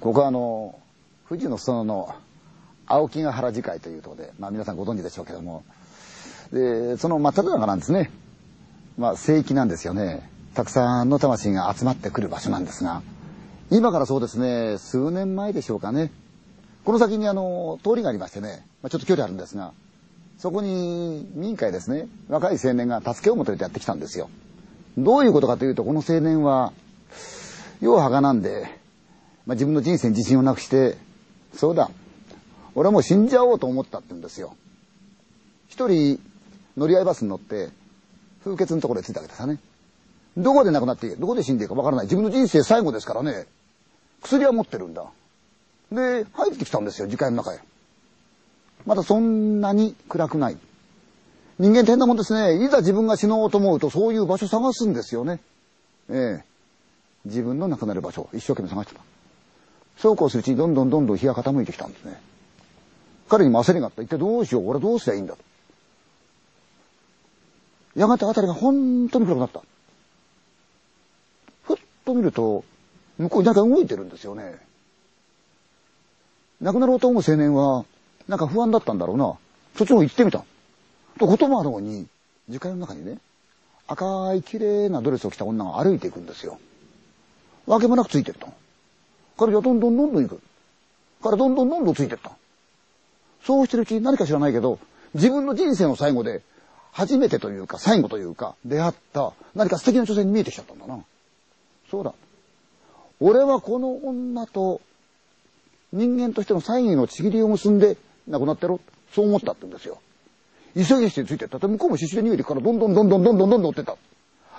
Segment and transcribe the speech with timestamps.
[0.00, 0.78] ここはあの
[1.28, 2.14] 富士の裾野の
[2.86, 5.64] 青木ヶ原樹海というところで、まあ皆さんご存知でしょうけども、
[6.52, 8.10] で、その真っ只中なんですね。
[8.96, 10.28] まあ聖域なんですよね。
[10.54, 13.02] たくさんの魂が集まってくる場所なんですが、
[13.70, 16.10] 今からそうですね、数年前でしょうかね。
[16.84, 19.72] この先にあの、通りがありましてね、まあ、ちょっと距離あるんですが、
[20.38, 24.30] そこに民会ですね、若い青年が助けを求めてやってきたんですよ。
[24.96, 26.72] どういうことかというと、この青年は、
[27.80, 28.77] 世を儚んで、
[29.48, 30.98] まあ、自分の人生に自信をなくして、
[31.54, 31.90] そうだ、
[32.74, 34.54] 俺はもう死んじゃおうと思ったって言うんですよ。
[35.68, 36.20] 一人、
[36.76, 37.70] 乗り合いバスに乗って、
[38.44, 39.58] 風穴のところへ着いたわけですよね。
[40.36, 41.16] どこで亡くなっていい？
[41.16, 42.04] どこで死んでいいかわからない。
[42.04, 43.46] 自分の人生最後ですからね。
[44.22, 45.06] 薬は持ってるんだ。
[45.90, 47.60] で、入ってきたんですよ、時間の中へ。
[48.84, 50.58] まだそんなに暗くない。
[51.58, 52.62] 人間って変なもんですね。
[52.62, 55.40] いざ自分が死のうと思うと、そういう場所探すんですよね。
[56.10, 56.44] ええ。
[57.24, 59.00] 自分の亡くなる場所を、一生懸命探してた。
[59.98, 62.20] そうこうするうちにどんどんどんどん日が傾いてきたんですね。
[63.28, 64.02] 彼にも焦りがあった。
[64.02, 65.42] 一体どうしよう俺どうすりゃいいんだと。
[67.96, 69.60] やがて辺りが本当に暗くなった。
[71.64, 72.64] ふっと見ると、
[73.18, 74.56] 向こうに何か動いてるんですよね。
[76.60, 77.84] 亡くなろうと思う青年は、
[78.28, 79.36] なんか不安だったんだろうな。
[79.76, 80.44] そっちの方行ってみた。
[81.18, 82.06] と、こともあろうに、
[82.48, 83.18] 樹海の中にね、
[83.88, 86.58] 赤い綺麗なドレスを着た女が歩いていくんですよ。
[87.66, 88.54] わけもなくついてったの。
[89.38, 90.40] 彼女はどんどんどんどん行く。
[91.22, 92.32] 彼どんどんどんどんついてった。
[93.44, 94.78] そうしてるうちに何か知らないけど、
[95.14, 96.42] 自分の人生の最後で、
[96.92, 100.98] 初めてというか最後というか、出会った何か素敵な女性に見えてきちゃったんだな。
[101.90, 102.12] そうだ。
[103.20, 104.80] 俺はこの女と
[105.92, 108.80] 人間としての最後のちぎりを結んで亡くなってろ。
[109.14, 109.98] そう思ったって言うんですよ。
[110.74, 113.96] 急ぎしてついてったって向こうも必死で逃げてからどんどんどんどんどんどんどんどん追ってった。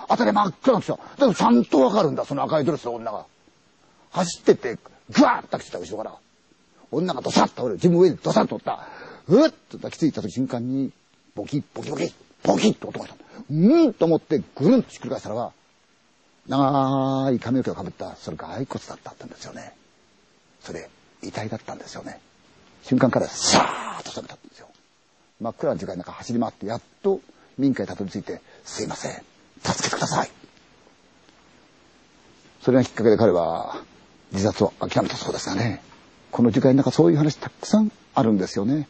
[0.08, 0.98] 辺り真っ暗なんですよ。
[0.98, 3.26] だけどちゃんとわかるんだ、その赤いドレスの女が。
[4.10, 4.78] 走ってって、
[5.10, 6.16] ぐわーっと来てた、後ろから。
[6.92, 7.74] 女がドサッと倒れる。
[7.74, 8.86] 自分上でドサッと折った。
[9.28, 10.92] うっと抱きついた瞬間に、
[11.34, 12.12] ボキッ、ボキボキ、
[12.42, 13.16] ボキッと音がした。
[13.50, 15.52] うんと思ってぐるんとひっくり返したらば、
[16.48, 19.74] 長い髪の毛をかぶった、それ骸骨だったんですよね。
[20.60, 20.88] それ、
[21.22, 22.20] 遺体だったんですよね。
[22.82, 24.68] 瞬間からさーっと冷めたんですよ。
[25.40, 27.20] 真っ暗な時間の中走り回って、やっと
[27.56, 29.22] 民家にたどり着いて、すいません、
[29.62, 30.30] 助けてください。
[32.62, 33.80] それがきっかけで彼は
[34.32, 35.82] 自殺を諦めたそうですがね。
[36.30, 38.88] この時間の中そういう話たくさんあるんですよね。